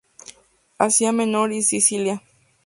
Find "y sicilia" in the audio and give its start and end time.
1.53-2.23